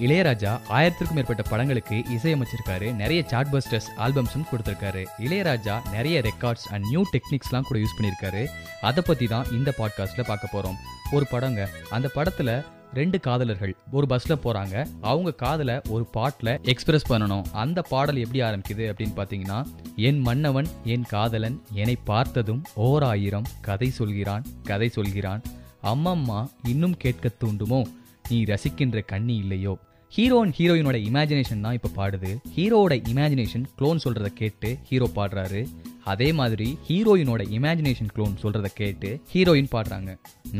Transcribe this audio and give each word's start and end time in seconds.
இளையராஜா 0.00 0.60
ஆயிரத்திற்கும் 0.70 1.12
மேற்பட்ட 1.12 1.42
படங்களுக்கு 1.42 1.94
இசையமைச்சிருக்காரு. 1.94 2.94
நிறைய 2.94 3.22
சாட் 3.26 3.46
பஸ்டர்ஸ் 3.52 3.88
ஆல்பம்ஸும் 3.98 4.46
கொடுத்துருக்காரு. 4.52 5.04
இளையராஜா 5.18 5.90
நிறைய 5.90 6.20
ரெக்கார்ட்ஸ் 6.20 6.66
அண்ட் 6.70 6.84
நியூ 6.84 7.02
டெக்னிக்ஸ்லாம் 7.12 7.60
கூட 7.60 7.80
யூஸ் 7.80 7.98
பண்ணியிருக்காரு. 7.98 8.46
அதை 8.80 9.02
பற்றி 9.06 9.26
தான் 9.26 9.50
இந்த 9.50 9.74
பாட்காஸ்ட்டில் 9.78 10.26
பார்க்க 10.26 10.48
போகிறோம் 10.52 10.76
ஒரு 11.12 11.26
படங்க. 11.30 11.68
அந்த 11.90 12.08
படத்தில் 12.08 12.64
ரெண்டு 12.94 13.20
காதலர்கள் 13.20 13.76
ஒரு 13.90 14.06
பஸ்ல 14.10 14.36
போறாங்க. 14.44 14.86
அவங்க 15.00 15.30
காதலை 15.32 15.80
ஒரு 15.88 16.04
பாட்டில் 16.04 16.60
எக்ஸ்பிரஸ் 16.62 17.12
பண்ணணும். 17.12 17.44
அந்த 17.52 17.82
பாடல் 17.82 18.16
எப்படி 18.16 18.40
ஆரம்பிக்குது 18.42 18.86
அப்படின்னு 18.90 19.16
பார்த்தீங்கன்னா 19.16 19.66
என் 19.96 20.20
மன்னவன் 20.20 20.66
என் 20.84 21.02
காதலன் 21.02 21.62
என்னை 21.72 21.96
பார்த்ததும் 22.04 22.64
ஓர் 22.74 23.02
ஆயிரம் 23.02 23.44
கதை 23.60 23.90
சொல்கிறான் 23.90 24.44
கதை 24.62 24.88
சொல்கிறான். 24.88 25.42
அம்மம்மா 25.82 26.50
இன்னும் 26.62 26.96
கேட்க 26.96 27.30
தூண்டுமோ? 27.44 27.84
நீ 28.28 28.42
ரசிக்கின்ற 28.42 29.04
கண்ணி 29.04 29.36
இல்லையோ? 29.36 29.78
ஹீரோ 30.14 30.36
அண்ட் 30.40 30.54
ஹீரோயினோட 30.58 30.96
இமேஜினேஷன் 31.08 31.60
தான் 31.60 31.76
இப்போ 31.78 31.90
பாடுது. 31.98 32.30
ஹீரோவோட 32.56 32.94
இமேஜினேஷன் 33.10 33.64
க்ளோன் 33.78 34.00
சொல்கிறத 34.04 34.28
கேட்டு 34.40 34.78
ஹீரோ 34.88 35.06
பாடுறாரு. 35.14 35.60
அதே 36.12 36.28
மாதிரி 36.40 36.68
ஹீரோயினோட 36.88 37.42
இமேஜினேஷன் 37.56 38.12
க்ளோன் 38.14 38.36
சொல்றத 38.42 38.68
கேட்டு 38.80 39.10
ஹீரோயின் 39.32 39.70
பாடுறாங்க. 39.74 40.10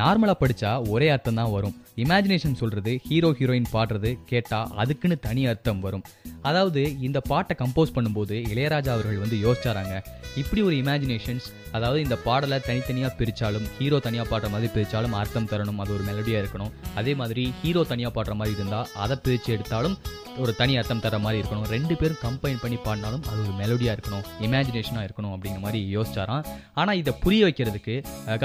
நார்மலா 0.01 0.35
படிச்சா 0.43 0.71
ஒரே 0.95 1.09
அர்த்தம் 1.15 1.39
தான் 1.41 1.53
வரும். 1.57 1.77
இமேஜினேஷன் 2.03 2.59
சொல்றது 2.61 2.93
ஹீரோ 3.09 3.31
ஹீரோயின் 3.39 3.71
பாடுறது 3.75 4.11
கேட்டா 4.31 4.61
அதுக்குன்னு 4.83 5.19
தனி 5.27 5.43
அர்த்தம் 5.53 5.81
வரும். 5.87 6.05
அதாவது 6.51 6.83
இந்த 7.07 7.19
பாட்டை 7.31 7.57
கம்போஸ் 7.63 7.95
பண்ணும்போது 7.97 8.37
இளையராஜா 8.53 8.93
அவர்கள் 8.97 9.23
வந்து 9.25 9.39
யோசிச்சாராங்க. 9.47 9.97
இப்படி 10.41 10.61
ஒரு 10.69 10.77
இமேஜினேஷன்ஸ் 10.83 11.49
அதாவது 11.77 12.01
இந்த 12.07 12.17
பாடலை 12.27 12.59
தனித்தனியாக 12.69 13.13
பிரித்தாலும் 13.19 13.67
ஹீரோ 13.79 13.99
தனியாக 14.07 14.27
பாடுற 14.31 14.49
மாதிரி 14.53 14.71
பிரித்தாலும் 14.77 15.17
அர்த்தம் 15.21 15.51
தரணும். 15.53 15.81
அது 15.83 15.93
ஒரு 15.97 16.05
மெலடியாக 16.09 16.43
இருக்கணும். 16.43 16.73
அதே 17.01 17.15
மாதிரி 17.21 17.45
ஹீரோ 17.63 17.85
தனியாக 17.93 18.15
பாடுற 18.17 18.35
மாதிரி 18.41 18.57
இருந்தால் 18.59 18.89
அதை 19.05 19.17
பிரித்து 19.27 19.53
எடுத்தாலும் 19.57 19.97
ஒரு 20.43 20.53
தனி 20.59 20.75
அர்த்தம் 20.81 21.03
தர 21.05 21.19
மாதிரி 21.25 21.41
இருக்கணும். 21.43 21.69
ரெண்டு 21.75 21.95
பேரும் 22.01 22.21
கம்பைன் 22.27 22.61
பண்ணி 22.63 22.79
பாடினாலும் 22.87 23.25
அது 23.31 23.39
ஒரு 23.47 23.55
மெலோடியாக 23.61 23.97
இருக்கணும். 23.97 24.25
இமேஜினேஷனாக 24.47 25.07
இருக்கணும். 25.07 25.30
அப்படிங்கிற 25.35 25.63
மாதிரி 25.67 25.81
யோசிச்சாராம். 25.97 26.45
ஆனால் 26.81 26.99
இதை 27.03 27.15
புரிய 27.25 27.41
வைக்கிறதுக்கு 27.47 27.95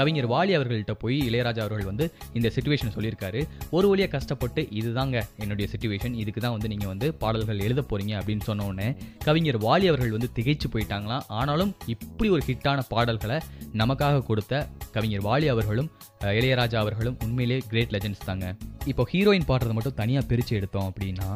கவிஞர் 0.00 0.28
வாலி 0.34 0.54
அவர்கள்ட்ட 0.58 0.94
போய் 1.04 1.18
இளையராஜா 1.28 1.62
அவர்கள் 1.66 1.90
வந்து 1.90 2.06
இந்த 2.38 2.50
சுச்சுவேஷன் 2.56 2.94
சொல்லியிருக்காரு. 2.96 3.42
ஒரு 3.76 3.86
வழியாக 3.92 4.12
கஷ்டப்பட்டு 4.16 4.62
இதுதாங்க 4.80 5.16
என்னுடைய 5.44 5.68
சுச்சுவேஷன் 5.74 6.16
இதுக்கு 6.22 6.42
தான் 6.46 6.56
வந்து 6.56 6.70
நீங்கள் 6.74 6.92
வந்து 6.92 7.08
பாடல்கள் 7.22 7.64
எழுத 7.68 7.84
போறீங்க 7.90 8.14
அப்படின்னு 8.20 8.46
சொன்ன 8.50 8.66
உடனே 8.70 8.88
கவிஞர் 9.28 9.60
வாலி 9.66 9.88
அவர்கள் 9.92 10.14
வந்து 10.16 10.30
திகைச்சு 10.38 10.68
போயிட்டாங்களாம். 10.74 11.26
ஆனாலும் 11.40 11.72
இப்படி 11.94 12.30
ஒரு 12.36 12.44
ஹிட்டான 12.50 12.84
பாடல்களை 12.94 13.38
நமக்காக 13.82 14.24
கொடுத்த 14.30 14.54
கவிஞர் 14.96 15.24
வாலி 15.28 15.48
அவர்களும் 15.54 15.90
இளையராஜா 16.38 16.78
அவர்களும் 16.84 17.16
உண்மையிலே 17.24 17.58
கிரேட் 17.70 17.92
லெஜண்ட்ஸ் 17.94 18.26
தாங்க. 18.28 18.46
இப்போ 18.90 19.02
ஹீரோயின் 19.12 19.46
பாடுறதை 19.48 19.74
மட்டும் 19.76 19.98
தனியாக 20.00 20.28
பிரித்து 20.30 20.52
எடுத்தோம் 20.58 20.88
அப்படின்னா 20.90 21.28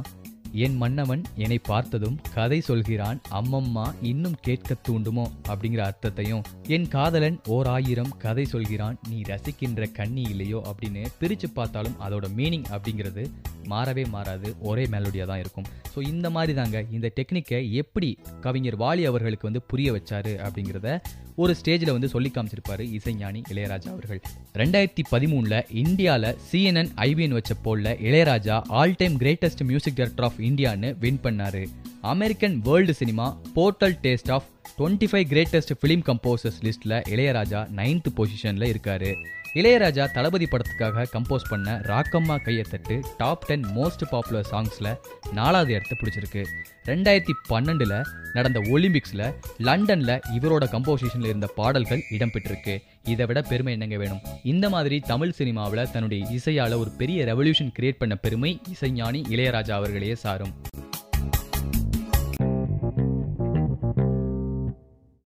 என் 0.53 0.77
மன்னவன் 0.77 1.23
என்னை 1.35 1.59
பார்த்ததும் 1.59 2.19
கதை 2.35 2.61
சொல்கிறான் 2.61 3.21
அம்மம்மா 3.31 3.95
இன்னும் 4.03 4.35
கேட்க 4.41 4.77
தூண்டுமோ? 4.89 5.27
அப்படிங்கிற 5.49 5.79
அர்த்தத்தையும் 5.79 6.43
என் 6.63 6.89
காதலன் 6.89 7.41
ஓர் 7.47 7.67
ஆயிரம் 7.67 8.17
கதை 8.19 8.45
சொல்கிறான் 8.45 8.99
நீ 9.09 9.21
ரசிக்கின்ற 9.21 9.93
கண்ணி 9.93 10.23
இல்லையோ? 10.23 10.63
அப்படின்னு 10.65 11.07
பிரிச்சு 11.21 11.45
பார்த்தாலும் 11.55 11.97
அதோட 12.09 12.29
மீனிங் 12.37 12.65
அப்படிங்கிறது 12.71 13.31
மாறவே 13.69 14.09
மாறாது 14.09 14.57
ஒரே 14.61 14.85
மெலோடியாக 14.85 15.27
தான் 15.27 15.39
இருக்கும். 15.39 15.67
ஸோ 15.95 16.03
இந்த 16.03 16.31
மாதிரி 16.31 16.55
தாங்க 16.55 16.85
இந்த 16.91 17.13
டெக்னிக்கை 17.17 17.73
எப்படி 17.73 18.19
கவிஞர் 18.41 18.77
வாலி 18.77 19.05
அவர்களுக்கு 19.05 19.49
வந்து 19.49 19.63
புரிய 19.63 19.93
வச்சாரு 19.93 20.35
அப்படிங்கிறத 20.47 21.01
ஒரு 21.35 21.57
ஸ்டேஜில் 21.61 21.93
வந்து 21.93 22.09
சொல்லி 22.09 22.31
காமிச்சிருப்பாரு 22.35 22.85
இசைஞானி 22.99 23.43
இளையராஜா 23.53 23.89
அவர்கள். 23.89 24.21
ரெண்டாயிரத்தி 24.55 25.03
பதிமூணில் 25.11 25.67
இந்தியாவில் 25.71 26.37
சிஎன்என் 26.51 26.91
ஐபிஎன் 26.97 27.37
வச்ச 27.39 27.55
போலில் 27.55 27.99
Ilaiyaraaja 27.99 28.63
all 28.69 28.97
time 28.97 29.19
greatest 29.19 29.65
music 29.65 29.95
director 29.95 30.25
of 30.25 30.41
இந்தியான்னு 30.41 30.99
வின் 30.99 31.23
பண்ணாரு. 31.23 31.65
American 32.01 32.59
world 32.59 32.95
cinema 32.95 33.39
portal 33.55 33.97
taste 34.03 34.33
of 34.33 34.49
twenty 34.81 35.07
five 35.11 35.25
greatest 35.33 35.73
film 35.81 36.03
composers 36.09 36.59
லிஸ்ட்டில் 36.63 36.95
இளையராஜா 37.09 37.61
நைன்த் 37.79 38.09
பொசிஷனில் 38.17 38.71
இருக்காரு. 38.73 39.15
இளையராஜா 39.55 40.13
தளபதி 40.13 40.47
படத்துக்காக 40.51 41.05
கம்போஸ் 41.13 41.47
பண்ண 41.49 41.81
Rakkamma 41.85 42.37
Kaiyathattu 42.45 43.03
top 43.19 43.47
ten 43.47 43.65
most 43.65 44.07
popular 44.11 44.49
சாங்ஸில் 44.51 44.99
நாலாவது 45.33 45.73
இடத்த 45.73 45.97
பிடிச்சிருக்கு. 46.01 46.45
ரெண்டாயிரத்தி 46.87 47.35
பன்னெண்டில் 47.49 48.05
நடந்த 48.33 48.61
ஒலிம்பிக்ஸில் 48.61 49.35
லண்டனில் 49.59 50.21
இவரோட 50.39 50.65
கம்போசிஷனில் 50.75 51.27
இருந்த 51.27 51.47
பாடல்கள் 51.47 52.03
இடம்பெற்றிருக்கு. 52.11 52.79
இதை 53.05 53.27
விட 53.27 53.43
பெருமை 53.43 53.73
என்னங்க 53.73 53.97
வேணும்? 53.97 54.21
இந்த 54.45 54.69
மாதிரி 54.69 55.01
தமிழ் 55.01 55.31
சினிமாவில் 55.31 55.91
தன்னுடைய 55.91 56.27
இசையால் 56.31 56.79
ஒரு 56.79 56.91
பெரிய 56.91 57.25
ரெவல்யூஷன் 57.25 57.73
கிரியேட் 57.79 58.03
பண்ண 58.03 58.17
பெருமை 58.17 58.61
இசைஞானி 58.75 59.23
இளையராஜா 59.37 59.71
அவர்களையே 59.71 60.15
சாரும். 60.15 60.55